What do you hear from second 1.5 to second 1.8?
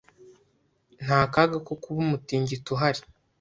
ko